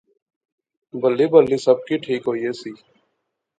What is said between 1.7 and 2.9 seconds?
کی ٹھیک ہوئی ایسی